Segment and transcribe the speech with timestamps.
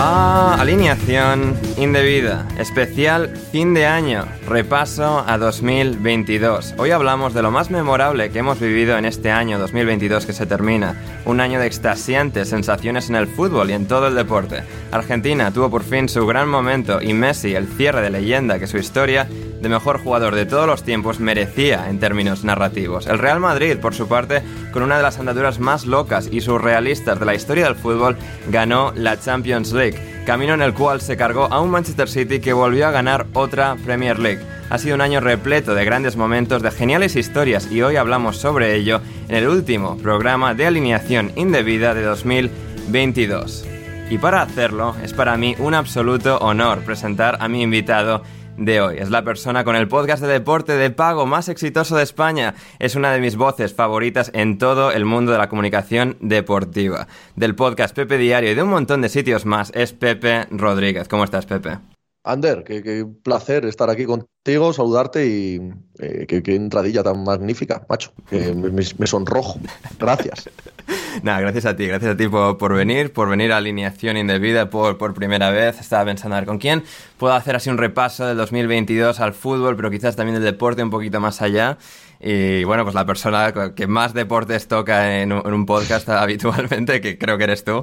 [0.00, 6.74] Bienvenidos a Alineación Indebida, especial fin de año, repaso a 2022.
[6.78, 10.46] Hoy hablamos de lo más memorable que hemos vivido en este año 2022 que se
[10.46, 10.94] termina,
[11.26, 14.62] un año de extasiantes sensaciones en el fútbol y en todo el deporte.
[14.90, 18.78] Argentina tuvo por fin su gran momento y Messi el cierre de leyenda que su
[18.78, 19.28] historia
[19.60, 23.06] de mejor jugador de todos los tiempos merecía en términos narrativos.
[23.06, 27.18] El Real Madrid, por su parte, con una de las andaduras más locas y surrealistas
[27.18, 28.16] de la historia del fútbol,
[28.48, 32.52] ganó la Champions League, camino en el cual se cargó a un Manchester City que
[32.52, 34.40] volvió a ganar otra Premier League.
[34.70, 38.76] Ha sido un año repleto de grandes momentos, de geniales historias y hoy hablamos sobre
[38.76, 43.66] ello en el último programa de alineación indebida de 2022.
[44.10, 48.22] Y para hacerlo, es para mí un absoluto honor presentar a mi invitado
[48.56, 48.96] de hoy.
[48.98, 52.54] Es la persona con el podcast de deporte de pago más exitoso de España.
[52.78, 57.08] Es una de mis voces favoritas en todo el mundo de la comunicación deportiva.
[57.36, 61.08] Del podcast Pepe Diario y de un montón de sitios más es Pepe Rodríguez.
[61.08, 61.78] ¿Cómo estás, Pepe?
[62.22, 65.60] Ander, qué, placer estar aquí contigo, saludarte y
[65.98, 68.12] eh, qué, entradilla tan magnífica, macho.
[68.30, 69.58] Me sonrojo.
[69.98, 70.50] Gracias.
[71.22, 74.70] Nada, gracias a ti, gracias a ti por, por venir, por venir a Alineación Indebida
[74.70, 75.80] por, por primera vez.
[75.80, 76.84] Estaba pensando a ver con quién
[77.16, 80.90] puedo hacer así un repaso del 2022 al fútbol, pero quizás también del deporte un
[80.90, 81.78] poquito más allá.
[82.22, 87.38] Y bueno, pues la persona que más deportes toca en un, podcast habitualmente, que creo
[87.38, 87.82] que eres tú.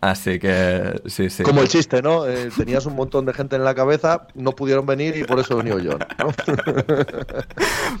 [0.00, 1.42] Así que sí, sí.
[1.42, 2.26] Como el chiste, ¿no?
[2.26, 5.54] Eh, tenías un montón de gente en la cabeza, no pudieron venir y por eso
[5.54, 5.98] he venido yo.
[5.98, 6.28] ¿no?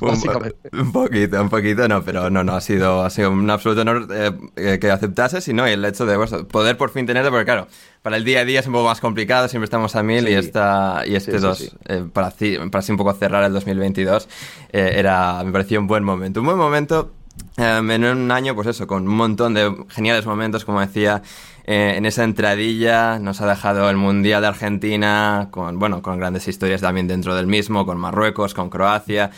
[0.00, 3.82] Un, un poquito, un poquito, no, pero no, no, ha sido, ha sido un absoluto
[3.82, 7.06] honor eh, eh, que aceptases y no, y el hecho de pues, poder por fin
[7.06, 7.68] tenerlo, porque claro,
[8.04, 10.34] para el día a día es un poco más complicado, siempre estamos a mil y,
[10.34, 11.70] esta, y este Sí, dos, sí.
[11.86, 14.28] eh, para, así, para así un poco cerrar el 2022,
[14.74, 16.40] eh, era, me parecía un buen momento.
[16.40, 17.12] Un buen momento
[17.56, 21.22] eh, en un año, pues eso, con un montón de geniales momentos, como decía,
[21.64, 26.46] eh, en esa entradilla nos ha dejado el Mundial de Argentina, con, bueno, con grandes
[26.46, 29.30] historias también dentro del mismo, con Marruecos, con Croacia,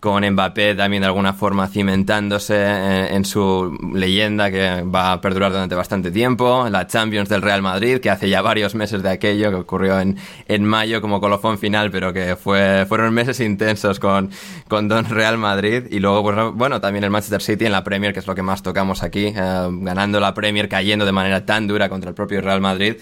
[0.00, 5.50] con Mbappé también de alguna forma cimentándose eh, en su leyenda que va a perdurar
[5.52, 9.50] durante bastante tiempo, la Champions del Real Madrid, que hace ya varios meses de aquello,
[9.50, 10.16] que ocurrió en,
[10.48, 14.30] en mayo como colofón final, pero que fue, fueron meses intensos con,
[14.68, 18.12] con Don Real Madrid, y luego, pues, bueno, también el Manchester City en la Premier,
[18.12, 21.66] que es lo que más tocamos aquí, eh, ganando la Premier, cayendo de manera tan
[21.66, 22.96] dura contra el propio Real Madrid.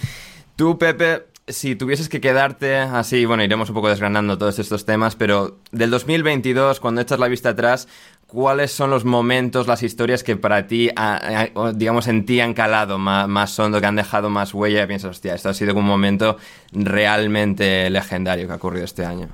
[0.56, 5.14] Tú, Pepe, si tuvieses que quedarte así, bueno, iremos un poco desgranando todos estos temas,
[5.16, 7.86] pero del 2022, cuando echas la vista atrás,
[8.26, 12.40] ¿cuáles son los momentos, las historias que para ti, a- a- o, digamos, en ti
[12.40, 15.54] han calado más, más hondo, que han dejado más huella y piensas, hostia, esto ha
[15.54, 16.38] sido un momento
[16.72, 19.28] realmente legendario que ha ocurrido este año?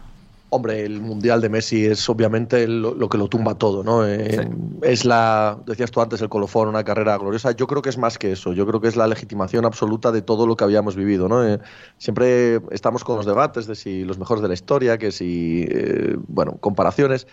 [0.53, 4.05] Hombre, el Mundial de Messi es obviamente lo, lo que lo tumba todo, ¿no?
[4.05, 4.51] Eh,
[4.83, 7.53] Es la, decías tú antes, el colofón, una carrera gloriosa.
[7.53, 8.53] Yo creo que es más que eso.
[8.53, 11.47] Yo creo que es la legitimación absoluta de todo lo que habíamos vivido, ¿no?
[11.47, 11.61] Eh,
[11.99, 16.17] siempre estamos con los debates de si los mejores de la historia, que si, eh,
[16.27, 17.29] bueno, comparaciones.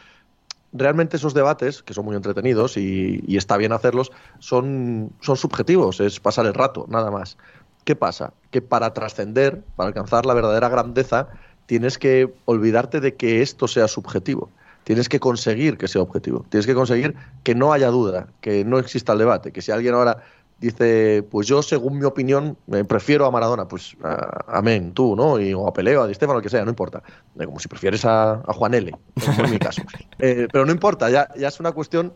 [0.73, 6.01] Realmente esos debates, que son muy entretenidos y, y está bien hacerlos, son, son subjetivos,
[6.01, 7.37] es pasar el rato, nada más.
[7.83, 8.33] ¿Qué pasa?
[8.51, 11.29] Que para trascender, para alcanzar la verdadera grandeza,
[11.67, 14.49] tienes que olvidarte de que esto sea subjetivo.
[14.83, 16.45] Tienes que conseguir que sea objetivo.
[16.49, 19.93] Tienes que conseguir que no haya duda, que no exista el debate, que si alguien
[19.93, 20.23] ahora
[20.59, 25.39] dice, pues yo según mi opinión me prefiero a Maradona, pues a- amén, tú, ¿no?
[25.39, 27.03] Y, o a Peleo, a Di lo que sea, no importa.
[27.37, 28.95] Eh, Como si prefieres a, a Juan L,
[29.43, 29.81] en mi caso.
[30.19, 32.11] Eh, pero no importa, ya, ya es una cuestión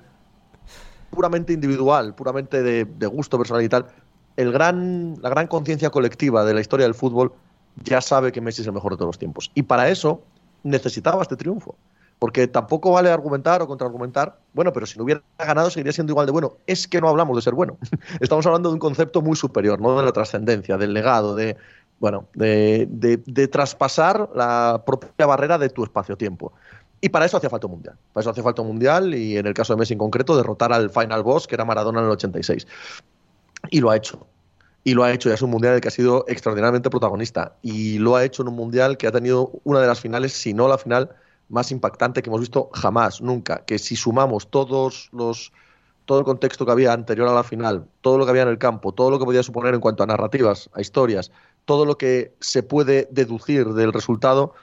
[1.12, 3.86] puramente individual, puramente de, de gusto personal y tal.
[4.38, 7.34] El gran, la gran conciencia colectiva de la historia del fútbol
[7.84, 9.52] ya sabe que Messi es el mejor de todos los tiempos.
[9.56, 10.22] Y para eso
[10.64, 11.76] necesitaba este triunfo.
[12.20, 16.28] Porque tampoco vale argumentar o contraargumentar, bueno, pero si no hubiera ganado seguiría siendo igual
[16.28, 16.54] de bueno.
[16.68, 17.78] Es que no hablamos de ser bueno.
[18.20, 19.98] Estamos hablando de un concepto muy superior, ¿no?
[19.98, 21.58] De la trascendencia, del legado, de,
[22.00, 26.54] bueno, de, de- traspasar la propia barrera de tu espacio-tiempo.
[27.00, 27.96] Y para eso hacía falta un mundial.
[28.14, 30.72] Para eso hacía falta un mundial y en el caso de Messi en concreto, derrotar
[30.74, 32.68] al final boss, que era Maradona en el 86.
[33.72, 34.28] Y lo ha hecho.
[34.84, 37.56] Y lo ha hecho, ya es un mundial que ha sido extraordinariamente protagonista.
[37.62, 40.54] Y lo ha hecho en un mundial que ha tenido una de las finales, si
[40.54, 41.10] no la final,
[41.50, 43.64] más impactante que hemos visto jamás, nunca.
[43.66, 45.52] Que si sumamos todos los
[46.06, 48.58] todo el contexto que había anterior a la final, todo lo que había en el
[48.58, 51.32] campo, todo lo que podía suponer en cuanto a narrativas, a historias,
[51.66, 54.54] todo lo que se puede deducir del resultado,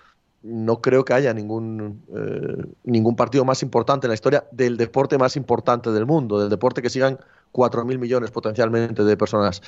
[0.43, 5.17] no creo que haya ningún, eh, ningún partido más importante en la historia del deporte
[5.17, 7.19] más importante del mundo, del deporte que sigan
[7.53, 9.63] 4.000 millones potencialmente de personas.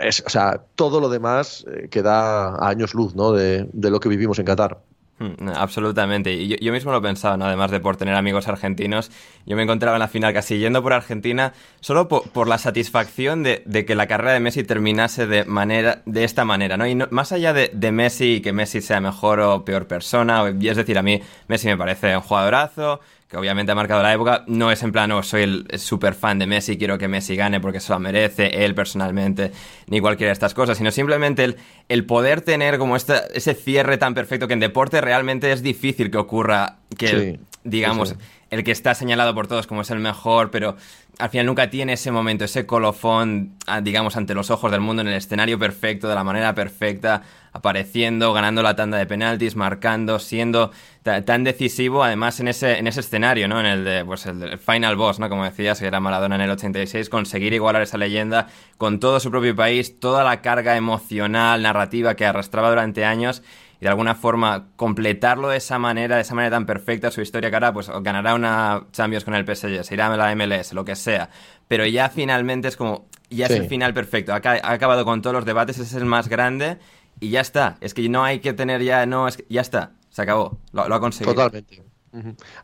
[0.00, 3.32] Es, o sea, todo lo demás eh, queda a años luz ¿no?
[3.32, 4.78] de, de lo que vivimos en Qatar.
[5.18, 6.48] Mm, Absolutamente.
[6.48, 7.44] Yo, yo mismo lo pensaba, ¿no?
[7.44, 9.10] Además de por tener amigos argentinos,
[9.44, 13.42] yo me encontraba en la final casi yendo por Argentina solo po- por, la satisfacción
[13.42, 16.86] de, de que la carrera de Messi terminase de manera de esta manera, ¿no?
[16.86, 20.76] Y más allá de, Messi y que Messi sea mejor o peor persona, o- es
[20.78, 23.00] decir, a mí Messi me parece un jugadorazo,
[23.30, 26.40] que obviamente ha marcado la época, no es en plan, oh, soy el super fan
[26.40, 29.52] de Messi, quiero que Messi gane porque se lo merece, él personalmente,
[29.86, 31.56] ni cualquiera de estas cosas, sino simplemente el,
[31.88, 36.10] el poder tener como esta, ese cierre tan perfecto que en deporte realmente es difícil
[36.10, 38.24] que ocurra, que Sí, digamos, sí, sí.
[38.50, 40.76] El que está señalado por todos como es el mejor, pero
[41.18, 45.02] al final nunca tiene ese momento, ese colofón, ah, digamos, ante los ojos del mundo
[45.02, 50.18] en el escenario perfecto, de la manera perfecta, apareciendo, ganando la tanda de penaltis, marcando,
[50.18, 50.70] siendo
[51.02, 53.60] ta- tan decisivo, además en ese, en ese escenario, ¿no?
[53.60, 55.28] En el de, pues el del Final Boss, ¿no?
[55.28, 58.48] Como decías, que era Maradona en el 86, conseguir igualar esa leyenda
[58.78, 63.42] con todo su propio país, toda la carga emocional, narrativa que arrastraba durante años
[63.80, 67.50] y de alguna forma completarlo de esa manera, de esa manera tan perfecta su historia
[67.50, 70.84] que ahora pues ganará una Champions con el PSG, se irá a la MLS, lo
[70.84, 71.30] que sea,
[71.66, 75.34] pero ya finalmente es como, ya es el final perfecto, ha, ha acabado con todos
[75.34, 76.78] los debates, ese es el más grande
[77.20, 79.92] y ya está, es que no hay que tener ya, no, es que ya está,
[80.10, 81.34] se acabó, lo, lo ha conseguido.
[81.34, 81.89] Totalmente.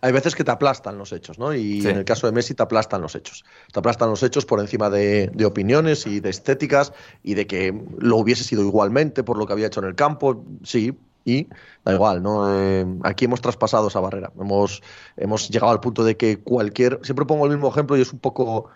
[0.00, 1.54] Hay veces que te aplastan los hechos, ¿no?
[1.54, 1.88] Y Sí.
[1.88, 3.44] en el caso de Messi te aplastan los hechos.
[3.72, 7.72] Te aplastan los hechos por encima de, de opiniones y de estéticas y de que
[7.98, 10.44] lo hubiese sido igualmente por lo que había hecho en el campo.
[10.64, 11.48] Sí, y
[11.84, 12.52] da igual, ¿no?
[12.52, 14.32] Eh, aquí hemos traspasado esa barrera.
[14.40, 14.82] Hemos,
[15.16, 17.00] hemos llegado al punto de que cualquier.
[17.02, 18.68] Siempre pongo el mismo ejemplo y es un poco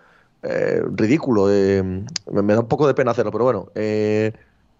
[0.42, 1.46] eh, ridículo.
[1.50, 3.70] eh, me, me da un poco de pena hacerlo, pero bueno.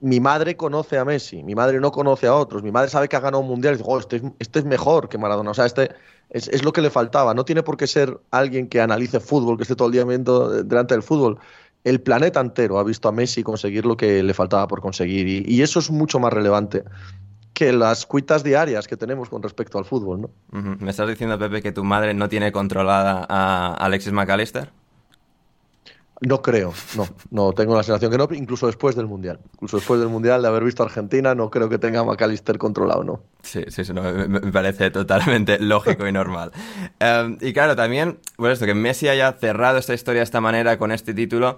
[0.01, 3.17] Mi madre conoce a Messi, mi madre no conoce a otros, mi madre sabe que
[3.17, 5.91] ha ganado un mundial y dice, "Oh, este, es, mejor que Maradona, o sea, este
[6.31, 9.65] es, lo que le faltaba, no tiene por qué ser alguien que analice fútbol, que
[9.65, 11.39] esté todo el día viendo eh, delante del fútbol.
[11.85, 15.63] El planeta entero ha visto a Messi conseguir lo que le faltaba por conseguir y,
[15.63, 16.85] eso es mucho más relevante
[17.55, 20.31] que las cuitas diarias que tenemos con respecto al fútbol, ¿no?
[20.51, 24.71] ¿Me estás diciendo, Pepe, que tu madre no tiene controlada a Alexis McAllister?
[26.23, 29.39] No creo, no, no, tengo la sensación que no, incluso después del Mundial.
[29.55, 32.59] Incluso después del Mundial de haber visto a Argentina, no creo que tenga a McAllister
[32.59, 33.21] controlado, ¿no?
[33.43, 36.53] Sí, sí, sí, no, me, parece totalmente lógico y normal.
[37.03, 40.77] Eh, y claro, también, bueno, esto, que Messi haya cerrado esta historia de esta manera
[40.77, 41.57] con este título,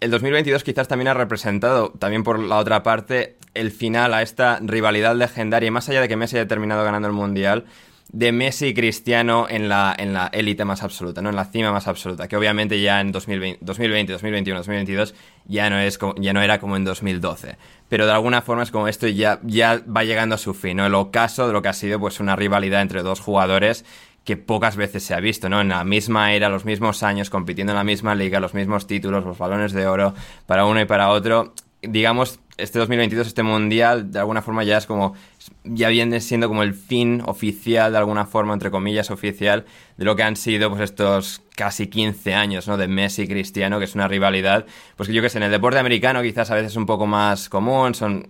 [0.00, 4.60] el 2022 quizás también ha representado, también por la otra parte, el final a esta
[4.62, 7.66] rivalidad legendaria, y más allá de que Messi haya terminado ganando el Mundial,
[8.10, 11.28] de Messi y Cristiano en la en la élite más absoluta, ¿no?
[11.28, 15.14] En la cima más absoluta, que obviamente ya en 2020, 2020 2021, 2022
[15.46, 17.56] ya no es como- ya no era como en 2012,
[17.88, 20.86] pero de alguna forma es como esto ya ya va llegando a su fin, ¿no?
[20.86, 23.84] El ocaso de lo que ha sido pues una rivalidad entre dos jugadores
[24.24, 25.60] que pocas veces se ha visto, ¿no?
[25.60, 29.24] En la misma era, los mismos años, compitiendo en la misma liga, los mismos títulos,
[29.24, 30.14] los balones de oro
[30.46, 31.52] para uno y para otro.
[31.80, 35.14] digamos, este 2022, este mundial, de alguna forma ya es como,
[35.64, 39.64] ya viene siendo como el fin oficial, de alguna forma, entre comillas, oficial,
[39.96, 42.76] de lo que han sido pues estos casi 15 años, ¿no?
[42.76, 45.50] De Messi y Cristiano, que es una rivalidad, pues que yo que sé, en el
[45.50, 48.28] deporte americano quizás a veces es un poco más común, son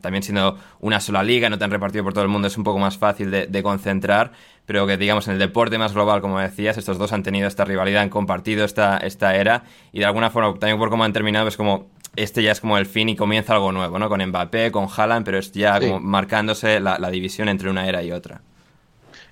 [0.00, 2.78] también siendo una sola liga, no tan repartido por todo el mundo, es un poco
[2.78, 4.32] más fácil de, de concentrar,
[4.66, 7.64] pero que digamos en el deporte más global, como decías, estos dos han tenido esta
[7.64, 11.48] rivalidad, han compartido esta, esta era, y de alguna forma, también por cómo han terminado,
[11.48, 14.08] es como este ya es como el fin y comienza algo nuevo, ¿no?
[14.08, 18.12] Con Mbappé, con Haaland, pero es ya como marcándose la, división entre una era y
[18.12, 18.42] otra.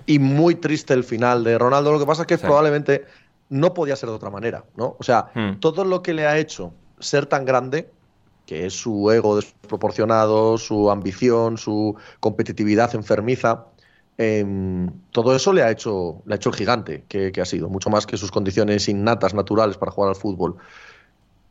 [0.07, 1.93] Y muy triste el final de Ronaldo.
[1.93, 3.05] Lo que pasa es que probablemente
[3.51, 4.97] no podía ser de otra manera, ¿no?
[4.99, 5.61] O sea, hmm.
[5.61, 7.91] todo lo que le ha hecho ser tan grande,
[8.47, 13.67] que es su ego desproporcionado, su ambición, su competitividad enfermiza,
[14.17, 17.69] em, todo eso le ha hecho, le ha hecho el gigante que, que ha sido,
[17.69, 20.57] mucho más que sus condiciones innatas, naturales para jugar al fútbol.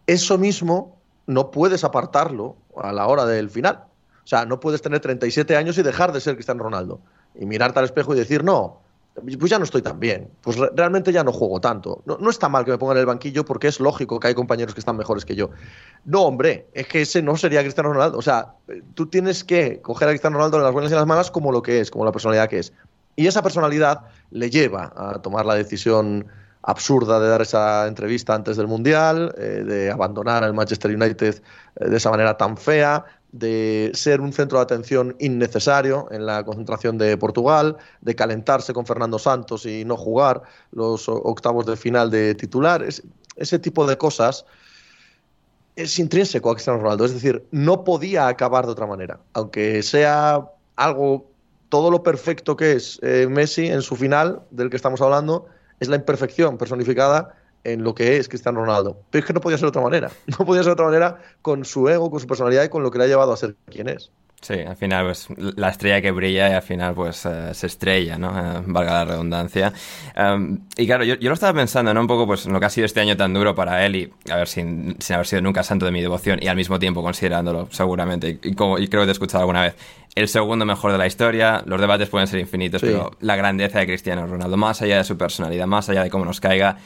[0.07, 0.96] Eso mismo
[1.27, 3.84] no puedes apartarlo a la hora del final.
[4.24, 7.00] O sea, no puedes tener 37 años y dejar de ser Cristiano Ronaldo.
[7.36, 8.81] Y mirarte al espejo y decir, no,
[9.39, 10.29] pues ya no estoy tan bien.
[10.41, 12.03] Pues realmente ya no juego tanto.
[12.05, 14.74] No, está mal que me ponga en el banquillo porque es lógico que hay compañeros
[14.74, 15.50] que están mejores que yo.
[16.05, 18.17] No, hombre, es que ese no sería Cristiano Ronaldo.
[18.17, 18.53] O sea,
[18.93, 21.51] tú tienes que coger a Cristiano Ronaldo en las buenas y en las malas como
[21.51, 22.74] lo que es, como la personalidad que es.
[23.15, 26.27] Y esa personalidad le lleva a tomar la decisión
[26.61, 31.41] absurda de dar esa entrevista antes del Mundial, eh, de abandonar al Manchester United
[31.75, 36.43] eh, de esa manera tan fea, de ser un centro de atención innecesario en la
[36.43, 42.09] concentración de Portugal, de calentarse con Fernando Santos y no jugar los octavos de final
[42.09, 43.03] de titulares.
[43.35, 44.45] Ese tipo de cosas
[45.77, 47.05] es intrínseco a Cristiano Ronaldo.
[47.05, 49.19] Es decir, no podía acabar de otra manera.
[49.33, 51.29] Aunque sea algo,
[51.69, 55.45] todo lo perfecto que es eh, Messi en su final, del que estamos hablando,
[55.79, 59.01] es la imperfección personificada en lo que es Cristiano Ronaldo.
[59.10, 60.12] Pero es que no podía ser de otra manera.
[60.39, 62.91] No podía ser de otra manera con su ego, con su personalidad y con lo
[62.91, 64.12] que le ha llevado a ser quien es.
[64.39, 68.20] Sí, al final, pues la estrella que brilla y al final, pues eh, se estrella,
[68.20, 68.29] ¿no?
[68.29, 69.74] Eh, valga la redundancia.
[70.15, 72.01] Em, y claro, yo, lo estaba pensando, ¿no?
[72.01, 74.13] Un poco, pues, en lo que ha sido este año tan duro para él y,
[74.29, 77.01] a ver, sin, sin haber sido nunca santo de mi devoción y al mismo tiempo
[77.01, 79.75] considerándolo, seguramente, y, como, y creo que te he escuchado alguna vez,
[80.13, 83.88] el segundo mejor de la historia, los debates pueden ser infinitos, pero la grandeza de
[83.88, 86.77] Cristiano Ronaldo, más allá de su personalidad, más allá de cómo nos caiga,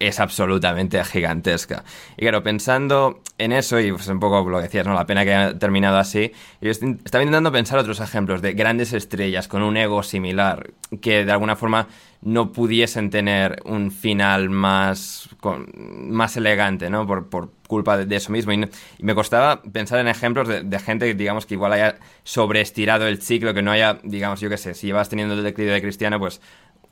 [0.00, 1.84] es absolutamente gigantesca.
[2.16, 4.94] Y claro, pensando en eso, y pues un poco lo que decías, ¿no?
[4.94, 9.46] La pena que haya terminado así, yo estaba intentando pensar otros ejemplos de grandes estrellas
[9.46, 10.70] con un ego similar,
[11.02, 11.86] que de alguna forma
[12.22, 15.28] no pudiesen tener un final más,
[15.72, 17.06] más elegante, ¿no?
[17.06, 18.52] Por, por culpa de, eso mismo.
[18.52, 18.68] Y,
[19.00, 23.22] me costaba pensar en ejemplos de, de, gente que, digamos, que igual haya sobreestirado el
[23.22, 26.18] ciclo, que no haya, digamos, yo qué sé, si llevas teniendo el declive de Cristiano,
[26.18, 26.40] pues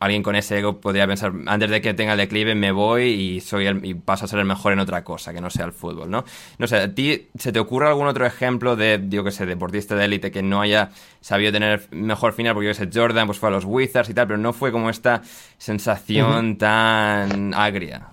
[0.01, 3.41] alguien con ese ego podría pensar, antes de que tenga el declive me voy y
[3.41, 5.73] soy el, y paso a ser el mejor en otra cosa, que no sea el
[5.73, 6.25] fútbol, ¿no?
[6.59, 9.95] No sé, ¿a ti se te ocurre algún otro ejemplo de, digo que sé, deportista
[9.95, 10.91] de élite que no haya
[11.21, 12.55] sabido tener mejor final?
[12.55, 14.91] Porque yo sé, Jordan pues fue a los Wizards y tal, pero no fue como
[14.91, 15.23] esta
[15.59, 18.09] sensación tan agria.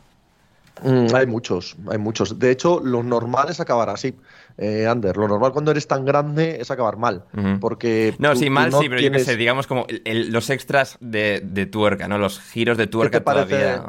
[0.83, 2.37] Mm, hay muchos, hay muchos.
[2.37, 4.15] De hecho, lo normal es acabar así
[4.57, 5.17] eh, Ander.
[5.17, 7.25] Lo normal cuando eres tan grande es acabar mal.
[7.59, 8.15] Porque.
[8.19, 12.17] No, sí, mal sí, pero yo qué sé, digamos como los extras de, tuerca, ¿no?
[12.17, 13.83] Los giros de tuerca todavía.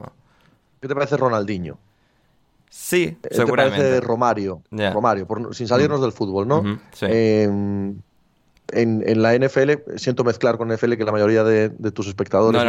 [0.81, 1.79] ¿Qué te parece Ronaldinho?
[2.69, 3.79] Sí, ¿Qué seguramente.
[3.79, 4.63] te parece Romario?
[4.71, 6.81] Romario, sin salirnos del fútbol, ¿no?
[7.03, 7.97] Em,
[8.73, 12.61] en, la NFL, siento mezclar con NFL que la mayoría de, tus espectadores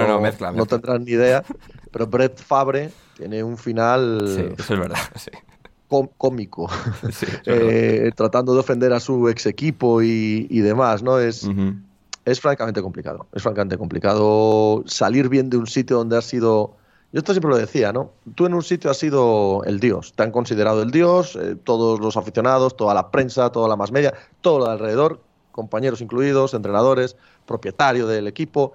[0.56, 1.44] no, tendrán ni idea,
[1.92, 4.22] pero Brett Fabre tiene un final.
[4.28, 5.32] Sí, eso es verdad, sí
[6.18, 6.70] cómico,
[7.46, 11.20] eh, tratando de ofender a su ex equipo y, demás, ¿no?
[11.20, 11.48] Es,
[12.26, 13.28] es francamente complicado.
[13.34, 16.76] Es francamente complicado salir bien de un sitio donde has sido.
[17.14, 18.12] Yo esto siempre lo decía, ¿no?
[18.36, 22.02] Tú en un sitio has sido el dios, te han considerado el dios, eh, todos
[22.02, 25.22] los aficionados, toda la prensa, toda la más media, todo lo de alrededor,
[25.54, 27.16] compañeros incluidos, entrenadores,
[27.46, 28.74] propietario del equipo,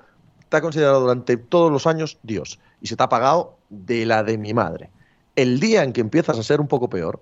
[0.49, 4.23] te ha considerado durante todos los años dios y se te ha pagado de la
[4.23, 4.88] de mi madre
[5.36, 7.20] el día en que empiezas a ser un poco peor,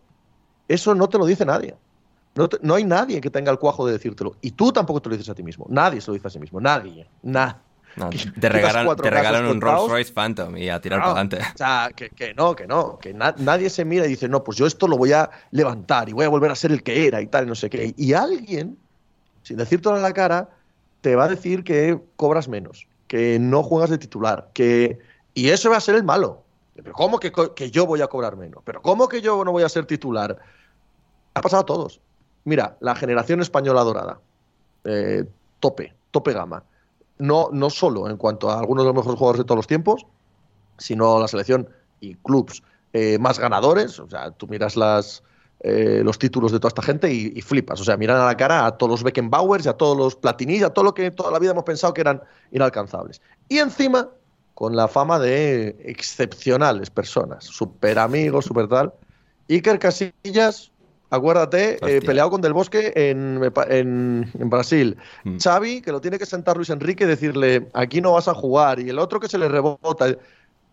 [0.68, 1.74] eso no te lo dice nadie.
[2.62, 4.36] No, hay nadie que tenga el cuajo de decírtelo.
[4.40, 5.66] Y tú tampoco te lo dices a ti mismo.
[5.68, 6.60] Nadie se lo dice a sí mismo.
[6.60, 7.06] Nadie.
[7.22, 7.56] Nadie.
[8.40, 11.38] te, regalan, un Rolls Royce Phantom y a tirar para adelante.
[11.38, 12.98] O sea, que, no, que no.
[12.98, 16.12] Que nadie se mira y dice, no, pues yo esto lo voy a levantar y
[16.12, 17.92] voy a volver a ser el que era y tal, y no sé qué.
[17.96, 18.78] Y alguien,
[19.42, 20.50] sin decírtelo en la cara,
[21.00, 25.00] te va a decir que cobras menos, que no juegas de titular, que.
[25.34, 26.44] Y eso va a ser el malo.
[26.82, 28.62] ¿Pero cómo que, yo voy a cobrar menos?
[28.64, 30.38] ¿Pero cómo que yo no voy a ser titular?
[31.34, 32.00] Ha pasado a todos.
[32.44, 34.20] Mira, la generación española dorada,
[34.84, 35.25] eh,
[35.60, 36.64] tope, tope gama.
[37.18, 40.06] No, no solo en cuanto a algunos de los mejores jugadores de todos los tiempos,
[40.78, 41.68] sino la selección
[42.00, 43.99] y clubs eh, más ganadores.
[44.00, 45.22] O sea, tú miras las,
[45.60, 47.80] eh, los títulos de toda esta gente y, flipas.
[47.80, 50.70] O sea, miran a la cara a todos los Beckenbauers, a todos los Platini, a
[50.70, 53.20] todo lo que toda la vida hemos pensado que eran inalcanzables.
[53.49, 54.08] Y encima,
[54.60, 58.92] con la fama de excepcionales personas, súper amigos, súper tal.
[59.48, 60.70] Iker Casillas,
[61.08, 63.40] acuérdate, eh, peleado con Del Bosque en,
[63.70, 64.98] en, en Brasil.
[65.24, 65.38] Mm.
[65.38, 68.80] Xavi, que lo tiene que sentar Luis Enrique y decirle, aquí no vas a jugar.
[68.80, 70.14] Y el otro que se le rebota.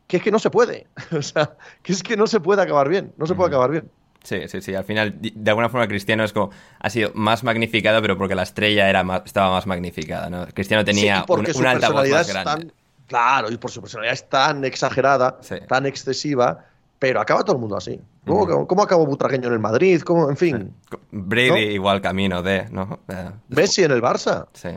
[0.05, 0.87] Que es que no se puede.
[1.17, 3.13] o sea, que es que no se puede acabar bien.
[3.15, 3.89] No se puede acabar bien.
[4.21, 4.75] Sí, sí, sí.
[4.75, 8.43] Al final, de alguna forma, Cristiano es como, ha sido más magnificado, pero porque la
[8.43, 10.45] estrella era más, estaba más magnificada, ¿no?
[10.47, 12.65] Cristiano tenía sí, un, una altavoz más grande.
[12.65, 12.73] Tan,
[13.07, 15.55] claro, y por su personalidad es tan exagerada, sí.
[15.67, 16.65] tan excesiva,
[16.99, 17.99] pero acaba todo el mundo así.
[18.25, 18.65] ¿Cómo, mm.
[18.65, 20.01] ¿cómo acabó Butragueño en el Madrid?
[20.01, 20.73] ¿Cómo, en fin.
[20.89, 20.97] Sí.
[21.11, 21.57] Brady ¿no?
[21.57, 22.99] igual camino de, ¿no?
[23.07, 24.47] Eh, Messi en el Barça.
[24.53, 24.69] Sí.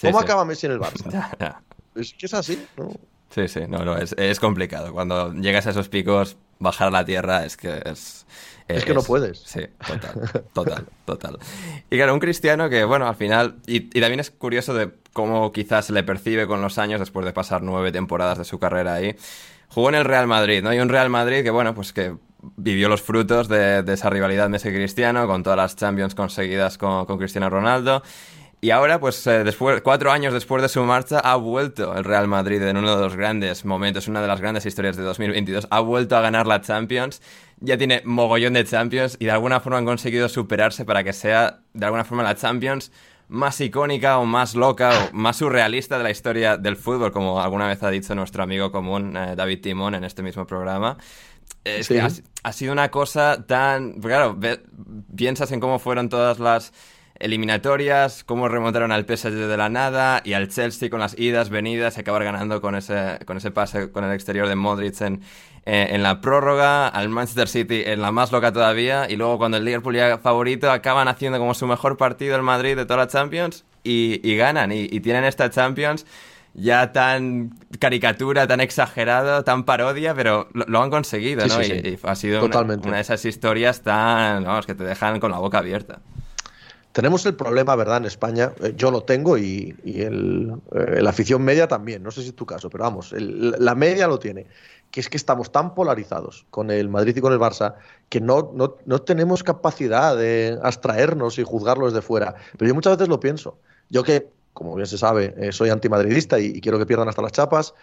[0.00, 1.08] ¿Cómo acaba Messi en el Barça?
[1.10, 1.62] ya, ya.
[1.94, 2.92] Es que es así, ¿no?
[3.30, 4.92] Sí, sí, no, no, es, es complicado.
[4.92, 8.26] Cuando llegas a esos picos, bajar a la tierra es que es...
[8.66, 9.40] Es, es que no puedes.
[9.40, 11.38] Sí, total, total, total.
[11.90, 15.50] Y claro, un cristiano que, bueno, al final, y, y, también es curioso de cómo
[15.52, 18.94] quizás se le percibe con los años después de pasar nueve temporadas de su carrera
[18.94, 19.16] ahí.
[19.68, 20.74] Jugó en el Real Madrid, ¿no?
[20.74, 22.14] Y un Real Madrid que, bueno, pues que
[22.56, 27.48] vivió los frutos de, esa rivalidad Messi-Cristiano con todas las Champions conseguidas con, con Cristiano
[27.48, 28.02] Ronaldo.
[28.64, 32.26] Y ahora, pues eh, después, cuatro años después de su marcha, ha vuelto el Real
[32.28, 35.68] Madrid en uno de los grandes momentos, una de las grandes historias de 2022.
[35.70, 37.20] Ha vuelto a ganar la Champions.
[37.60, 41.60] Ya tiene mogollón de Champions y de alguna forma han conseguido superarse para que sea,
[41.74, 42.90] de alguna forma, la Champions
[43.28, 47.66] más icónica o más loca o más surrealista de la historia del fútbol, como alguna
[47.66, 50.96] vez ha dicho nuestro amigo común eh, David Timón en este mismo programa.
[51.64, 51.94] Es sí.
[51.94, 52.08] que ha,
[52.42, 54.00] ha, sido una cosa tan...
[54.00, 54.62] Claro, ve,
[55.16, 56.72] piensas en cómo fueron todas las
[57.18, 61.96] eliminatorias, cómo remontaron al PSG de la nada y al Chelsea con las idas, venidas
[61.96, 65.20] y acabar ganando con ese, con ese pase con el exterior de Modric en,
[65.64, 69.56] eh, en la prórroga, al Manchester City en la más loca todavía y luego cuando
[69.56, 73.06] el Liverpool ya favorito acaban haciendo como su mejor partido el Madrid de toda la
[73.06, 76.04] Champions y, y ganan y, y tienen esta Champions
[76.54, 81.62] ya tan caricatura, tan exagerado, tan parodia, pero lo, lo han conseguido, sí, ¿no?
[81.62, 81.80] Sí, sí.
[81.84, 85.32] Y, y, ha sido una, una, de esas historias tan, vamos, que te dejan con
[85.32, 86.00] la boca abierta.
[86.94, 87.96] Tenemos el problema, ¿verdad?
[87.96, 92.12] En España, eh, yo lo tengo y, y el, eh, la afición media también, no
[92.12, 94.46] sé si es tu caso, pero vamos, el, la media lo tiene,
[94.92, 97.74] que es que estamos tan polarizados con el Madrid y con el Barça
[98.08, 102.36] que no, no, no tenemos capacidad de abstraernos y juzgarlo desde fuera.
[102.56, 103.58] Pero yo muchas veces lo pienso.
[103.90, 107.22] Yo que, como bien se sabe, eh, soy antimadridista y, y, quiero que pierdan hasta
[107.22, 107.74] las chapas,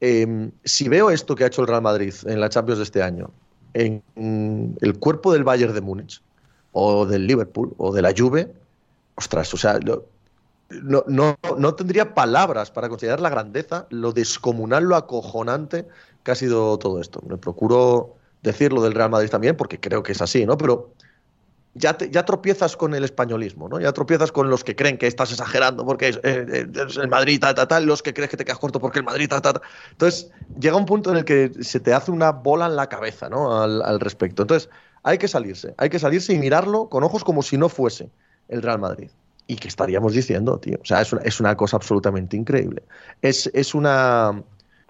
[0.00, 3.02] eh, si veo esto que ha hecho el Real Madrid en la Champions de este
[3.02, 3.32] año,
[3.72, 6.22] en, en el cuerpo del Bayern de Múnich,
[6.74, 8.52] o del Liverpool o de la Juve,
[9.14, 14.96] ostras, o sea, no, no, no, tendría palabras para considerar la grandeza, lo descomunal, lo
[14.96, 15.86] acojonante
[16.24, 17.22] que ha sido todo esto.
[17.28, 20.58] Me procuro decirlo del Real Madrid también, porque creo que es así, ¿no?
[20.58, 20.90] Pero
[21.74, 23.78] ya, ya tropiezas con el españolismo, ¿no?
[23.78, 27.38] Ya tropiezas con los que creen que estás exagerando porque es, eh, es el Madrid,
[27.40, 29.60] tal, tal, tal, los que crees que te quedas corto porque el Madrid, tal, tal.
[29.92, 33.28] Entonces, llega un punto en el que se te hace una bola en la cabeza,
[33.28, 33.62] ¿no?
[33.62, 34.42] Al, al respecto.
[34.42, 34.70] Entonces,
[35.04, 38.10] hay que salirse, hay que salirse y mirarlo con ojos como si no fuese
[38.48, 39.10] el Real Madrid.
[39.46, 40.78] ¿Y qué estaríamos diciendo, tío?
[40.80, 42.82] O sea, es una, es una cosa absolutamente increíble.
[43.20, 44.42] Es, es, una,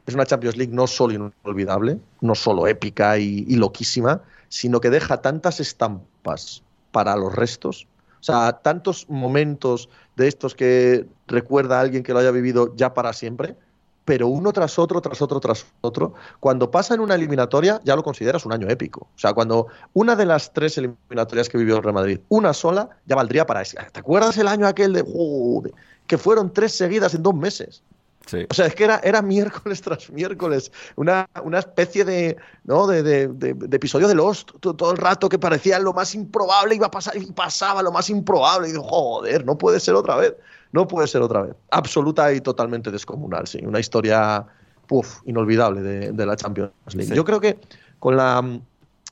[0.06, 4.90] es una Champions League no solo inolvidable, no solo épica y, y loquísima, sino que
[4.90, 7.88] deja tantas estampas para los restos.
[8.20, 12.94] O sea, tantos momentos de estos que recuerda a alguien que lo haya vivido ya
[12.94, 13.56] para siempre
[14.04, 16.14] pero uno tras otro, tras otro, tras otro.
[16.40, 19.08] Cuando pasa en una eliminatoria, ya lo consideras un año épico.
[19.14, 22.90] O sea, cuando una de las tres eliminatorias que vivió el Real Madrid, una sola,
[23.06, 23.78] ya valdría para ese.
[23.92, 25.62] ¿Te acuerdas el año aquel de, uh,
[26.06, 27.82] que fueron tres seguidas en dos meses?
[28.26, 28.46] Sí.
[28.48, 32.86] O sea, es que era, era miércoles tras miércoles, una, una especie de, ¿no?
[32.86, 36.14] de, de, de, de episodio de Lost, todo, todo, el rato que parecía lo más
[36.14, 39.94] improbable, iba a pasar, y pasaba lo más improbable, y digo, joder, no puede ser
[39.94, 40.34] otra vez.
[40.74, 41.54] No puede ser otra vez.
[41.70, 43.60] Absoluta y totalmente descomunal, sí.
[43.64, 44.44] Una historia
[44.88, 47.10] puff, inolvidable de, de, la Champions League.
[47.10, 47.14] Sí.
[47.14, 47.60] Yo creo que
[48.00, 48.60] con la.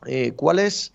[0.06, 0.92] Eh, ¿Cuál es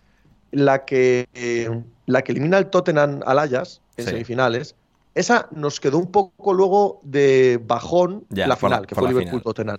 [0.52, 1.70] la que, eh,
[2.06, 4.12] la que elimina el Tottenham al Ajax en sí.
[4.12, 4.76] semifinales?
[5.16, 9.78] Esa nos quedó un poco luego de bajón ya, la final, que fue Liverpool-Tottenham.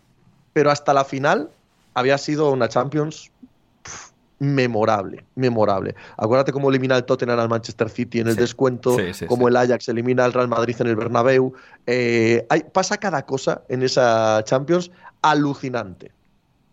[0.54, 1.50] Pero hasta la final
[1.92, 3.30] había sido una Champions
[4.38, 5.94] memorable, memorable.
[6.16, 9.48] Acuérdate cómo elimina el Tottenham al Manchester City en el sí, descuento, sí, sí, cómo
[9.48, 11.52] el Ajax elimina al Real Madrid en el Bernabéu.
[11.86, 14.90] Eh, hay, pasa cada cosa en esa Champions
[15.22, 16.12] alucinante.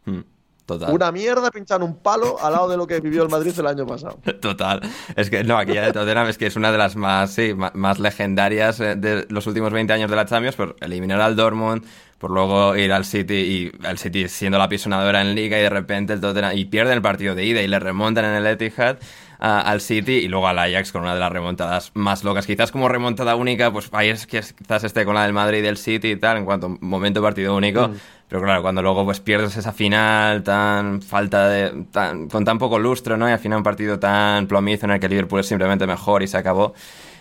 [0.06, 0.22] Hmm.
[0.66, 0.92] Total.
[0.92, 3.86] Una mierda pinchar un palo al lado de lo que vivió el Madrid el año
[3.86, 4.18] pasado.
[4.42, 4.82] Total.
[5.16, 7.54] Es que no, aquí ya de Tottenham es que es una de las más, sí,
[7.54, 11.86] más legendarias eh, de los últimos 20 años de la Champions, por eliminar al Dortmund,
[12.18, 15.70] por luego ir al City y el City siendo la pisonadora en Liga y de
[15.70, 18.98] repente el Tottenham y pierden el partido de ida y le remontan en el Etihad.
[19.38, 22.48] a- al City y luego al Ajax con una de las remontadas más locas.
[22.48, 25.62] Quizás como remontada única, pues ahí es que quizás esté con la del Madrid y
[25.62, 27.92] del City y tal, en cuanto a momento partido único.
[28.30, 32.80] Pero claro, cuando luego pues pierdes esa final tan falta de tan, con tan poco
[32.80, 33.28] lustro, ¿no?
[33.30, 36.28] Y al final un partido tan plomizo en el que Liverpool es simplemente mejor y
[36.28, 36.74] se acabó.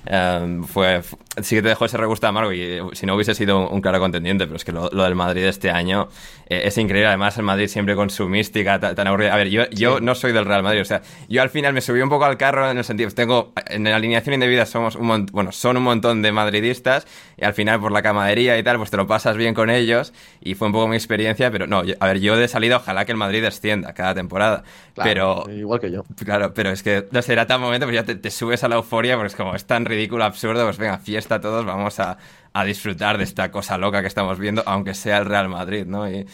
[0.06, 3.34] eh, fue, fu- sí que te dejó ese regusto amargo y eh, si no hubiese
[3.34, 6.08] sido un, claro contendiente, pero es que lo, lo del Madrid este año
[6.48, 7.08] eh, es increíble.
[7.08, 9.34] Además, el Madrid siempre con su mística ta- tan, aburrida.
[9.34, 11.80] A ver, yo, yo no soy del Real Madrid, o sea, yo al final me
[11.80, 15.06] subí un poco al carro en el sentido, tengo en la alineación indebida somos un
[15.06, 18.76] montón, bueno, son un montón de madridistas y al final por la camadería y tal,
[18.78, 21.84] pues te lo pasas bien con ellos y fue un poco mi experiencia, pero no,
[21.84, 24.62] yo- a ver, yo de salida ojalá que el Madrid descienda cada temporada,
[24.94, 26.04] Claro, pero Igual que yo.
[26.24, 28.68] Claro, pero es que no sé, era tan momento, pues ya te, te subes a
[28.68, 32.16] la euforia porque es como es tan ridículo, absurdo, pues venga, fiesta todos, vamos a,
[32.52, 36.10] a disfrutar de esta cosa loca que estamos viendo, aunque sea el Real Madrid, ¿no?
[36.10, 36.26] Y,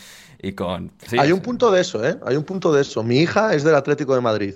[0.42, 0.90] y con...
[1.07, 2.18] sí, Hay un punto de eso, ¿eh?
[2.26, 3.03] Hay un punto de eso.
[3.03, 4.55] Mi hija es del Atlético de Madrid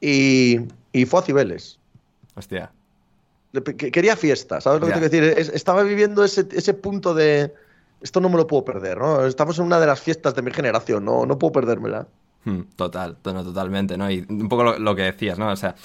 [0.00, 0.58] y,
[0.92, 1.78] y fue a Cibeles.
[2.34, 2.72] Hostia.
[3.76, 5.38] Quería fiesta, ¿sabes lo que te quiero decir?
[5.38, 7.52] Es- estaba viviendo ese, ese punto de.
[8.00, 9.24] Esto no me lo puedo perder, ¿no?
[9.26, 12.08] Estamos en una de las fiestas de mi generación, no, no puedo perdérmela.
[12.44, 14.10] Hmm, Total, totalmente, ¿no?
[14.10, 15.52] Y un poco lo, lo que decías, ¿no?
[15.52, 15.76] O sea,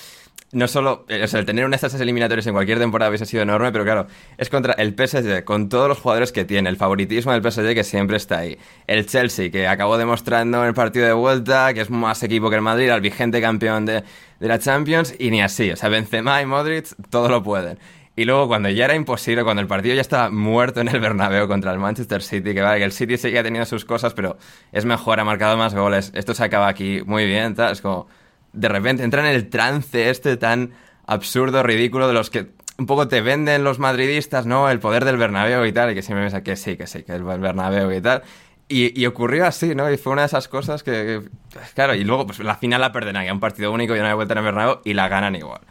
[0.52, 3.44] no solo, eh, o sea, el tener unas estas eliminatorias en cualquier temporada hubiese sido
[3.44, 7.34] enorme, pero claro, es contra el PSG, con todos los jugadores que tiene, el favoritismo
[7.34, 11.14] del PSG que siempre está ahí, el Chelsea, que acabó demostrando en el partido de
[11.14, 14.04] vuelta que es más equipo que el Madrid, al vigente campeón de,
[14.40, 17.78] de la Champions, y ni así, o sea, Benzema y Modric todo lo pueden.
[18.16, 21.48] Y luego cuando ya era imposible, cuando el partido ya estaba muerto en el Bernabéu
[21.48, 24.38] contra el Manchester City, que vale, que el City seguía teniendo sus cosas, pero
[24.72, 28.08] es mejor, ha marcado más goles, esto se acaba aquí muy bien, tal, es como
[28.54, 30.72] de repente entra en el trance este tan
[31.06, 34.70] absurdo, ridículo de los que un poco te venden los madridistas, ¿no?
[34.70, 37.14] El poder del Bernabéu y tal, y que siempre me que sí, que sí, que
[37.14, 38.24] el Bernabéu y tal.
[38.70, 39.90] Y, y ocurrió así, ¿no?
[39.92, 42.92] Y fue una de esas cosas que, que- claro, y luego pues la final la
[42.92, 45.62] perden ahí, un partido único y una vuelta en el Bernabéu y la ganan igual.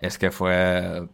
[0.00, 1.08] Es que fue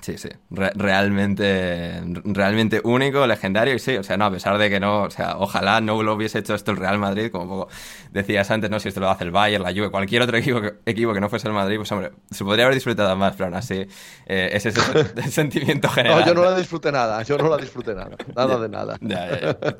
[0.00, 4.70] Sí, sí, Re- realmente, realmente único, legendario y sí, o sea, no, a pesar de
[4.70, 7.68] que no, o sea, ojalá no lo hubiese hecho esto el Real Madrid, como poco
[8.12, 10.74] decías antes, no, si esto lo hace el Bayern, la Juve, cualquier otro equipo que,
[10.86, 13.54] equipo que no fuese el Madrid, pues hombre, se podría haber disfrutado más, pero aún
[13.54, 13.86] así,
[14.26, 14.80] eh, es ese
[15.16, 16.20] el sentimiento general.
[16.20, 18.96] No, yo no la disfruté nada, yo no la disfruté nada, nada de nada.
[19.00, 19.76] Ya, ya, ya.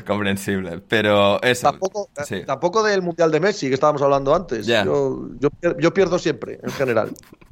[0.06, 1.70] Comprensible, pero eso.
[1.70, 2.44] Tampoco, sí.
[2.46, 4.66] tampoco del Mundial de Messi que estábamos hablando antes.
[4.66, 4.84] Ya.
[4.84, 7.10] Yo, yo, yo pierdo siempre, en general.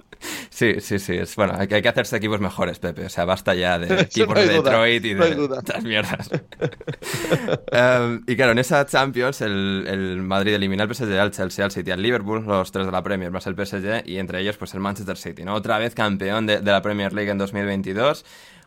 [0.50, 1.14] Sí, sí, sí.
[1.14, 3.06] Es, bueno, hay que, hay que hacerse equipos mejores, Pepe.
[3.06, 6.30] O sea, basta ya de equipos no de duda, Detroit y no de estas mierdas.
[7.70, 11.70] Em, y claro, en esa Champions, el, el Madrid elimina al PSG, al Chelsea, al
[11.70, 14.74] City, al Liverpool, los tres de la Premier, más el PSG, y entre ellos, pues
[14.74, 15.54] el Manchester City, ¿no?
[15.54, 18.24] Otra vez campeón de, de la Premier League en 2022.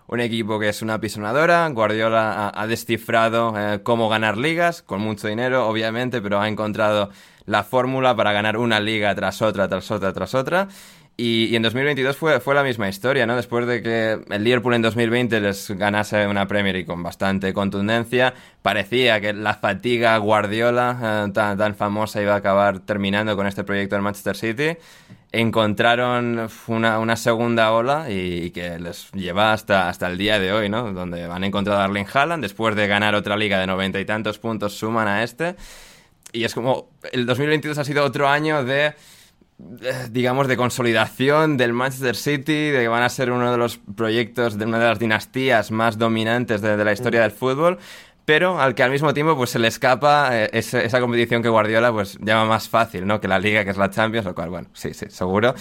[0.07, 1.67] Un equipo que es una pisonadora.
[1.69, 7.11] Guardiola ha, ha descifrado eh, cómo ganar ligas, con mucho dinero, obviamente, pero ha encontrado
[7.45, 10.67] la fórmula para ganar una liga tras otra, tras otra, tras otra.
[11.23, 13.35] Y, y en 2022 fue, fue la misma historia, ¿no?
[13.35, 18.33] Después de que el Liverpool en 2020 les ganase una Premier y con bastante contundencia,
[18.63, 23.63] parecía que la fatiga Guardiola eh, tan, tan famosa iba a acabar terminando con este
[23.63, 24.77] proyecto del Manchester City.
[25.31, 30.69] Encontraron una, una segunda ola y, que les lleva hasta, hasta el día de hoy,
[30.69, 30.91] ¿no?
[30.91, 34.39] Donde han encontrado a Erling Haaland, después de ganar otra liga de noventa y tantos
[34.39, 35.55] puntos, suman a este.
[36.33, 38.95] Y es como, el 2022 ha sido otro año de
[40.11, 44.57] digamos, de consolidación del Manchester City, de que van a ser uno de los proyectos
[44.57, 47.77] de una de las dinastías más dominantes de, de la historia del fútbol,
[48.25, 51.49] pero al que al mismo tiempo pues se le escapa eh, ese- esa competición que
[51.49, 53.19] Guardiola pues llama más fácil, ¿no?
[53.19, 55.53] Que la Liga, que es la Champions, lo cual, bueno, sí, sí, seguro.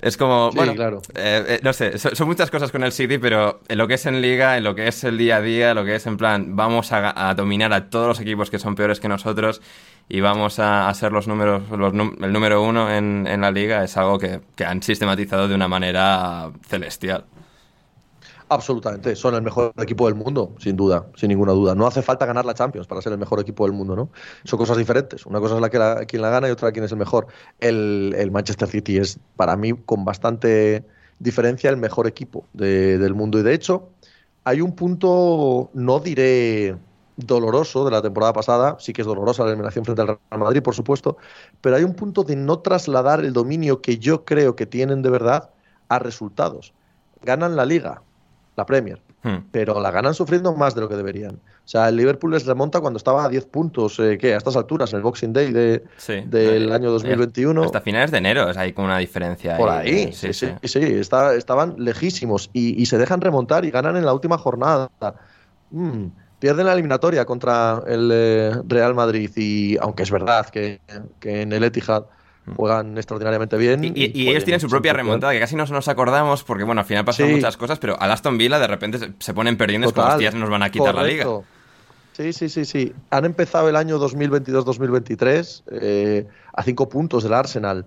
[0.00, 1.02] Es como, Sí, bueno, claro.
[1.14, 3.94] eh, eh, no sé, so- son muchas cosas con el City, pero en lo que
[3.94, 6.06] es en Liga, en lo que es el día a día, en lo que es
[6.06, 9.60] en plan, vamos a, a dominar a todos los equipos que son peores que nosotros
[10.08, 13.82] y vamos a, a ser los números, los el número uno en, en la Liga,
[13.84, 17.24] es algo que, que han sistematizado de una manera celestial.
[18.54, 21.74] Absolutamente, son el mejor equipo del mundo, sin duda, sin ninguna duda.
[21.74, 24.10] No hace falta ganar la Champions para ser el mejor equipo del mundo, ¿no?
[24.44, 25.24] Son cosas diferentes.
[25.24, 27.28] Una cosa es la que la, quien la gana y otra quién es el mejor.
[27.60, 30.84] El, Manchester City es, para mí, con bastante
[31.18, 33.38] diferencia, el mejor equipo de- del mundo.
[33.38, 33.88] Y de hecho,
[34.44, 36.76] hay un punto, no diré
[37.16, 40.62] doloroso de la temporada pasada, sí que es dolorosa la eliminación frente al Real Madrid,
[40.62, 41.16] por supuesto,
[41.62, 45.10] pero hay un punto de no trasladar el dominio que yo creo que tienen de
[45.10, 45.50] verdad
[45.88, 46.74] a resultados.
[47.22, 48.02] Ganan la liga,
[48.56, 49.44] la Premier, Hmm.
[49.52, 51.34] pero la ganan sufriendo más de lo que deberían.
[51.36, 54.34] O sea, el Liverpool les remonta cuando estaba a 10 puntos, eh, ¿qué?
[54.34, 56.22] A estas alturas, en el Boxing Day de, Sí.
[56.26, 57.62] del Eh, año 2021.
[57.62, 59.56] Hasta finales de enero es ahí con una diferencia.
[59.56, 63.64] Por ahí, ahí, eh, sí, sí, sí, está- estaban lejísimos y, y se dejan remontar
[63.64, 64.90] y ganan en la última jornada.
[65.70, 66.06] Mm,
[66.40, 70.80] pierden la eliminatoria contra el eh, Real Madrid y aunque es verdad que,
[71.20, 72.04] que en el Etihad
[72.56, 73.84] juegan extraordinariamente bien.
[73.84, 76.80] Y, y- y ellos tienen su propia remontada, que casi no nos acordamos, porque bueno,
[76.80, 77.34] al final pasan Sí.
[77.34, 80.50] muchas cosas, pero al Aston Villa de repente se, ponen perdiendo, es como, hostias, nos
[80.50, 81.26] van a quitar la liga.
[82.12, 82.92] Sí, sí, sí, sí.
[83.10, 87.86] Han empezado el año 2022-2023 eh, a cinco puntos del Arsenal.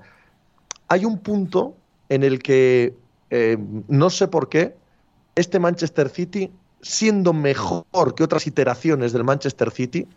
[0.87, 1.75] Hay un punto
[2.09, 2.93] en el que
[3.29, 4.75] eh, no sé por qué
[5.35, 10.07] este Manchester City, siendo mejor que otras iteraciones del Manchester City,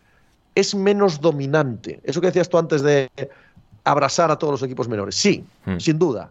[0.54, 2.00] es menos dominante.
[2.04, 3.10] Eso que decías tú antes de
[3.90, 5.14] abrazar a todos los equipos menores.
[5.14, 5.78] Sí, Hmm.
[5.78, 6.30] sin duda.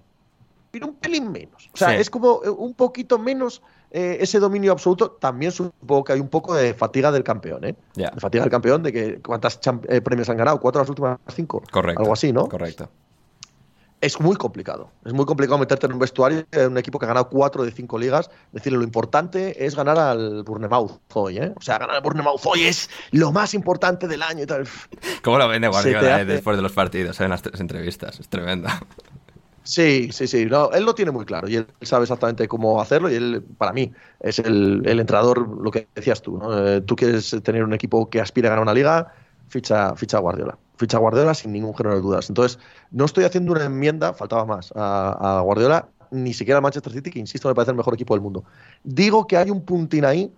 [0.72, 1.70] Pero un pelín menos.
[1.74, 1.96] O sea, Sí.
[1.96, 5.12] es como eh, un poquito menos eh, ese dominio absoluto.
[5.12, 7.76] También supongo que hay un poco de fatiga del campeón, ¿eh?
[7.96, 11.18] De fatiga del campeón, de que cuántas eh, premios han ganado, cuatro de las últimas
[11.34, 11.64] cinco.
[11.72, 12.02] Correcto.
[12.02, 12.48] Algo así, ¿no?
[12.50, 12.90] Correcto.
[14.00, 14.92] Es muy complicado.
[15.06, 17.72] Es muy complicado meterte en un vestuario de un equipo que ha ganado cuatro de
[17.72, 18.30] cinco ligas.
[18.52, 21.52] Decirle, lo importante es ganar al Bournemouth hoy, ¿eh?
[21.56, 24.68] O sea, ganar al Bournemouth hoy es lo más importante del año y tal.
[25.24, 28.20] ¿Cómo lo vende Guardiola eh, hace- después de los partidos, eh, en las tres entrevistas?
[28.20, 28.70] Es tremendo.
[29.64, 30.46] Sí, sí, sí.
[30.46, 33.74] No, él lo tiene muy claro y él sabe exactamente cómo hacerlo y él, para
[33.74, 36.68] mí, es el, el entrenador, lo que decías tú, ¿no?
[36.68, 39.12] Eh, tú quieres tener un equipo que aspire a ganar una liga,
[39.50, 40.58] ficha, ficha a Guardiola.
[40.78, 42.30] Ficha Guardiola sin ningún género de dudas.
[42.30, 42.60] Entonces,
[42.92, 47.12] no estoy haciendo una enmienda, faltaba más, a, a Guardiola, ni siquiera a Manchester City,
[47.12, 48.44] que insisto, me parece el mejor equipo del mundo.
[48.84, 50.34] Digo que hay un puntín ahí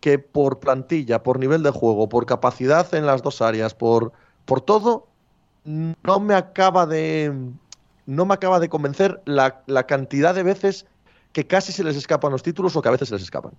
[0.00, 4.12] que por plantilla, por nivel de juego, por capacidad en las dos áreas, por,
[4.44, 5.06] por todo,
[5.64, 7.32] no me acaba de
[8.04, 10.86] no me acaba de convencer la, la cantidad de veces
[11.32, 13.52] que casi se les escapan los títulos o que a veces se les escapan.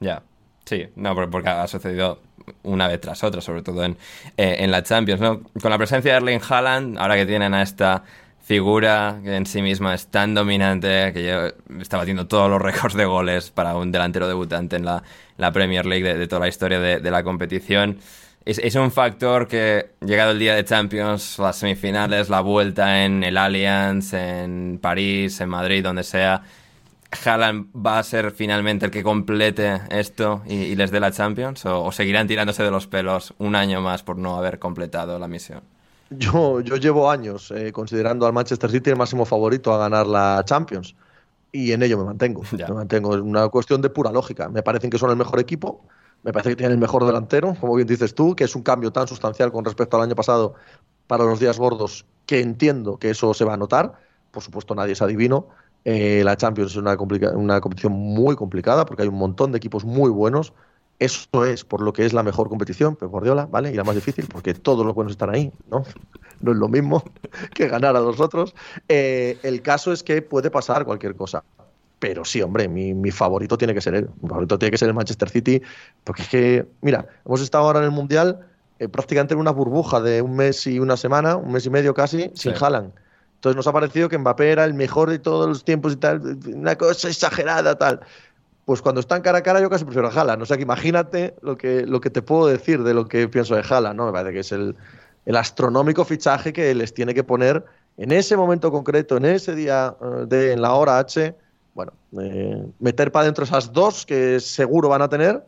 [0.00, 0.22] Ya.
[0.66, 2.20] Sí, no, por- porque ha sucedido
[2.64, 3.96] una vez tras otra, sobre todo en,
[4.36, 5.42] eh, en la Champions, ¿no?
[5.60, 8.02] Con la presencia de Erling Haaland, ahora que tienen a esta
[8.42, 13.04] figura que en sí misma es tan dominante, que está batiendo todos los récords de
[13.04, 15.02] goles para un delantero debutante en la,
[15.36, 17.98] la Premier League de, de toda la historia de, de la competición.
[18.44, 23.24] Es, es un factor que, llegado el día de Champions, las semifinales, la vuelta en
[23.24, 26.42] el Allianz, en París, en Madrid, donde sea,
[27.24, 31.64] Haaland va a ser finalmente el que complete esto y, y les dé la Champions?
[31.66, 35.28] ¿O, o seguirán tirándose de los pelos un año más por no haber completado la
[35.28, 35.62] misión?
[36.10, 40.42] Yo, yo llevo años eh, considerando al Manchester City el máximo favorito a ganar la
[40.44, 40.94] Champions
[41.52, 42.42] y en ello me mantengo.
[42.52, 42.68] Ya.
[42.68, 43.14] Me mantengo.
[43.14, 44.48] Es una cuestión de pura lógica.
[44.48, 45.86] Me parecen que son el mejor equipo,
[46.22, 48.92] me parece que tienen el mejor delantero, como bien dices tú, que es un cambio
[48.92, 50.54] tan sustancial con respecto al año pasado
[51.06, 53.94] para los días gordos que entiendo que eso se va a notar.
[54.30, 55.48] Por supuesto, nadie es adivino.
[55.88, 56.96] Eh, la Champions es una,
[57.34, 60.52] una competición muy complicada porque hay un montón de equipos muy buenos.
[60.98, 63.70] Eso es por lo que es la mejor competición, Pep Guardiola, ¿vale?
[63.70, 65.84] Y la más difícil, porque todos los buenos están ahí, ¿no?
[66.40, 67.02] No es lo mismo
[67.54, 68.54] que ganar a los otros.
[68.88, 71.44] Eh, el caso es que puede pasar cualquier cosa.
[72.00, 74.10] Pero sí, hombre, mi, mi favorito tiene que ser él.
[74.20, 75.62] Mi favorito tiene que ser el Manchester City,
[76.02, 78.44] porque es que, mira, hemos estado ahora en el Mundial
[78.80, 81.94] eh, prácticamente en una burbuja de un mes y una semana, un mes y medio
[81.94, 82.52] casi, sin.
[82.60, 82.92] Haaland.
[83.46, 86.36] Entonces nos ha parecido que Mbappé era el mejor de todos los tiempos y tal,
[86.52, 88.00] una cosa exagerada, tal.
[88.64, 90.42] Pues cuando están cara a cara yo casi prefiero a Haaland.
[90.42, 93.54] O sea que imagínate lo que, lo que te puedo decir de lo que pienso
[93.54, 94.06] de Haaland, ¿no?
[94.06, 94.74] Me parece que es el,
[95.26, 97.64] el astronómico fichaje que les tiene que poner
[97.96, 101.32] en ese momento concreto, en ese día eh, de en la hora H,
[101.72, 105.46] bueno, eh, meter para adentro esas dos que seguro van a tener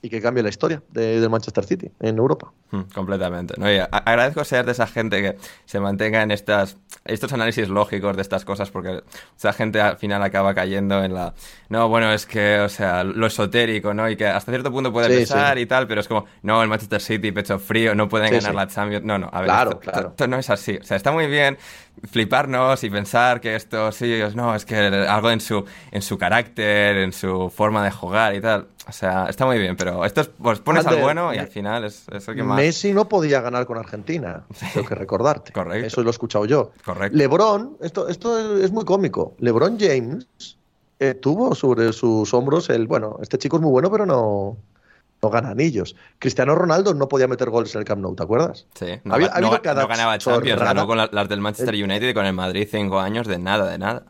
[0.00, 2.52] y que cambie la historia de- del Manchester City en Europa.
[2.70, 3.54] Mm, Completamente.
[3.56, 3.72] ¿no?
[3.72, 8.22] Y agradezco ser de esa gente que se mantenga en estas, estos análisis lógicos de
[8.22, 9.02] estas cosas, porque
[9.36, 11.34] esa gente al final acaba cayendo en la.
[11.68, 14.08] No, bueno, es que, o sea, lo esotérico, ¿no?
[14.08, 15.62] Y que hasta cierto punto puede Sí, pesar sí.
[15.62, 18.54] y tal, pero es como, no, el Manchester City, pecho frío, no pueden Sí, ganar
[18.54, 19.04] la Champions.
[19.04, 20.08] No, no, a ver, Claro, esto, claro.
[20.10, 20.76] esto no es así.
[20.80, 21.56] O sea, está muy bien
[22.04, 26.96] fliparnos y pensar que esto sí, no, es que algo en su, en su carácter,
[26.96, 28.68] en su forma de jugar y tal.
[28.88, 31.84] O sea, está muy bien, pero esto es, pues pones al bueno y al final
[31.84, 32.56] es, es el que más.
[32.56, 35.52] Messi no podía ganar con Argentina, tengo que recordarte.
[35.52, 35.86] Correcto.
[35.86, 36.72] Eso lo he escuchado yo.
[36.84, 37.16] Correcto.
[37.16, 39.34] LeBron, esto, esto es muy cómico.
[39.38, 40.26] LeBron James
[41.00, 44.56] eh, tuvo sobre sus hombros el, bueno, este chico es muy bueno, pero no,
[45.22, 45.96] no gana anillos.
[46.18, 48.66] Cristiano Ronaldo no podía meter goles en el Camp Nou, ¿te acuerdas?
[48.74, 52.14] Sí, no, habido- no- no ganaba Champions, ganó con la- las del Manchester United y
[52.14, 54.04] con el Madrid cinco años de nada, de nada.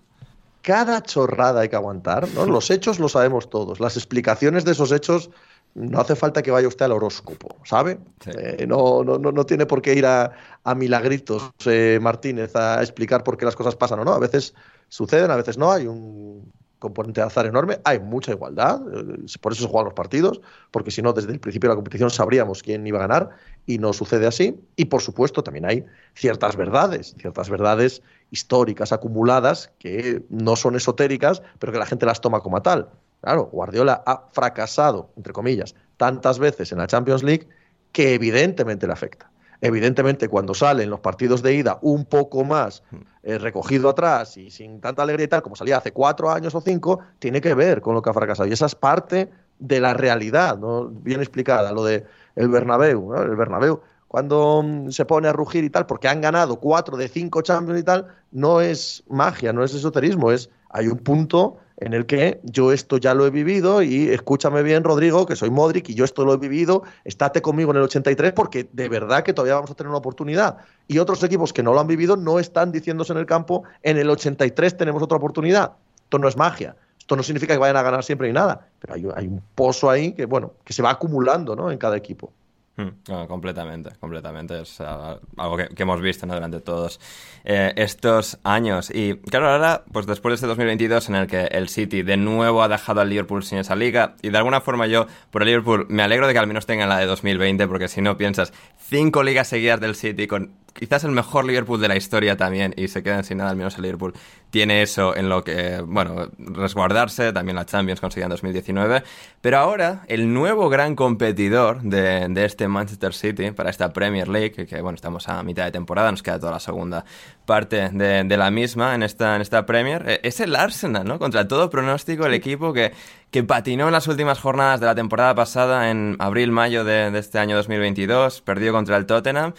[0.61, 2.45] cada chorrada hay que aguantar, ¿no?
[2.61, 3.81] Los hechos los sabemos todos.
[3.81, 5.31] Las explicaciones de esos hechos
[5.75, 7.99] no hace falta que vaya usted al horóscopo, ¿sabe?
[8.23, 8.31] Sí.
[8.37, 10.31] Eh, no, no, no, no tiene por qué ir a,
[10.65, 14.13] a Milagritos eh, Martínez a explicar por qué las cosas pasan o no.
[14.13, 14.55] A veces
[14.89, 15.71] suceden, a veces no.
[15.73, 17.81] Hay un componente de azar enorme.
[17.85, 18.81] Hay mucha igualdad.
[18.93, 21.77] eh, Por eso se juegan los partidos, porque si no, desde el principio de la
[21.77, 23.31] competición sabríamos quién iba a ganar
[23.67, 24.59] y no sucede así.
[24.77, 31.43] Y por supuesto, también hay ciertas verdades, ciertas verdades históricas acumuladas que no son esotéricas,
[31.59, 32.89] pero que la gente las toma como tal.
[33.21, 37.49] Claro, Guardiola ha fracasado, entre comillas, tantas veces en la Champions League
[37.93, 39.31] que evidentemente le afecta.
[39.61, 42.83] Evidentemente, cuando sale en los partidos de ida un poco más
[43.23, 46.61] eh, recogido atrás y sin tanta alegría y tal, como salía hace cuatro años o
[46.61, 48.49] cinco, tiene que ver con lo que ha fracasado.
[48.49, 50.87] Y esa es parte de la realidad, ¿no?
[50.87, 53.15] bien explicada, lo de el Bernabéu.
[53.15, 57.09] El Bernabéu, cuando mm, se pone a rugir y tal, porque han ganado cuatro de
[57.09, 61.93] cinco Champions y tal, no es magia, no es esoterismo, es hay un punto en
[61.93, 65.89] el que yo esto ya lo he vivido y escúchame bien, Rodrigo, que soy Modric
[65.89, 69.33] y yo esto lo he vivido, estate conmigo en el 83 porque de verdad que
[69.33, 70.59] todavía vamos a tener una oportunidad.
[70.89, 73.97] Y otros equipos que no lo han vivido no están diciéndose en el campo, en
[73.97, 75.73] el 83 tenemos otra oportunidad.
[76.03, 76.75] Esto no es magia.
[76.99, 79.89] Esto no significa que vayan a ganar siempre ni nada, pero hay, hay un pozo
[79.89, 81.71] ahí que, bueno, que se va acumulando ¿no?
[81.71, 82.33] en cada equipo.
[82.79, 84.61] Hmm, completamente, completamente.
[84.61, 87.01] Es algo que, hemos visto durante todos
[87.45, 88.93] eh, estos años.
[88.95, 92.63] Y claro, ahora, pues después de este 2022 en el que el City de nuevo
[92.63, 95.87] ha dejado al Liverpool sin esa liga, y de alguna forma yo, por el Liverpool,
[95.89, 99.25] me alegro de que al menos tengan la de 2020, porque si no piensas, cinco
[99.25, 103.03] ligas seguidas del City con quizás el mejor Liverpool de la historia también, y se
[103.03, 104.15] quedan sin nada, al menos el Liverpool
[104.51, 109.03] tiene eso en lo que, bueno, resguardarse, también la Champions conseguida en 2019,
[109.41, 114.81] pero ahora el nuevo gran competidor de, este Manchester City para esta Premier League, que,
[114.81, 117.05] bueno, estamos a mitad de temporada, nos queda toda la segunda
[117.45, 121.19] parte de, la misma en esta, en esta Premier, eh, es el Arsenal, ¿no?
[121.19, 122.93] Contra todo pronóstico, el equipo que,
[123.33, 127.41] que patinó en las últimas jornadas de la temporada pasada, en abril-mayo de, de este
[127.41, 129.55] año 2022, perdió contra el Tottenham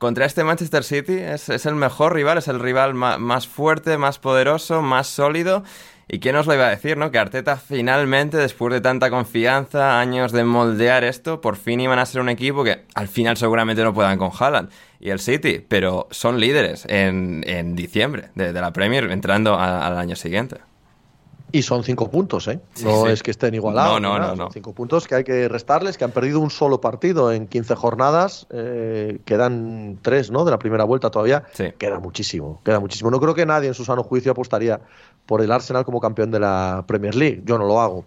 [0.00, 4.80] contra este Manchester City es, el mejor rival, es el rival más, fuerte, más poderoso,
[4.80, 5.62] más sólido.
[6.08, 7.10] ¿Y quién nos lo iba a decir, no?
[7.10, 12.06] Que Arteta finalmente, después de tanta confianza, años de moldear esto, por fin iban a
[12.06, 16.08] ser un equipo que al final seguramente no puedan con Haaland y el City, pero
[16.10, 20.69] son líderes en, diciembre de, la Premier, entrando al año siguiente.
[21.52, 22.60] Y son cinco puntos, ¿eh?
[22.82, 24.00] no es que estén igualados.
[24.00, 26.80] No, no, no, Son cinco puntos que hay que restarles, que han perdido un solo
[26.80, 28.46] partido en 15 jornadas.
[28.50, 30.44] Eh, quedan tres, ¿no?
[30.44, 31.44] De la primera vuelta todavía.
[31.78, 33.10] Queda muchísimo, queda muchísimo.
[33.10, 34.80] No creo que nadie en su sano juicio apostaría
[35.26, 37.42] por el Arsenal como campeón de la Premier League.
[37.44, 38.04] Yo no lo hago.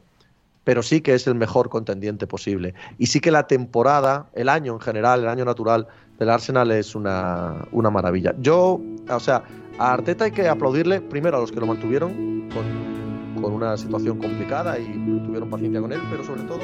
[0.63, 2.73] Pero sí que es el mejor contendiente posible.
[2.97, 6.95] Y sí que la temporada, el año en general, el año natural del Arsenal es
[6.95, 8.33] una, una maravilla.
[8.39, 8.79] Yo,
[9.09, 9.43] o sea,
[9.77, 12.82] a Arteta hay que aplaudirle primero a los que lo mantuvieron con
[13.43, 14.85] con una situación complicada y
[15.25, 16.61] tuvieron paciencia con él, pero sobre todo...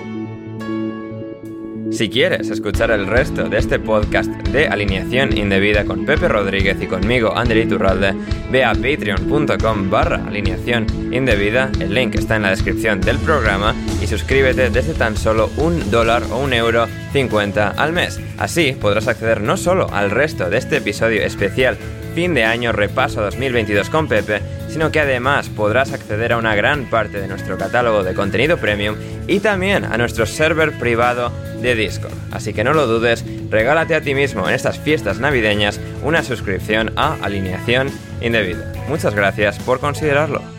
[1.91, 6.85] Si quieres escuchar el resto de este podcast de alineación indebida con Pepe Rodríguez y
[6.85, 8.13] conmigo, Ander Iturralde,
[8.51, 14.07] ve a patreon.com barra alineación indebida, el link está en la descripción del programa y
[14.07, 18.19] suscríbete desde tan solo un dólar o un euro 50 al mes.
[18.37, 21.77] Así podrás acceder no solo al resto de este episodio especial
[22.13, 26.85] fin de año repaso 2022 con Pepe, sino que además podrás acceder a una gran
[26.89, 28.95] parte de nuestro catálogo de contenido premium
[29.27, 32.13] y también a nuestro server privado de Discord.
[32.31, 36.93] Así que no lo dudes, regálate a ti mismo en estas fiestas navideñas una suscripción
[36.95, 37.89] a Alineación
[38.21, 38.71] Indebida.
[38.87, 40.58] Muchas gracias por considerarlo.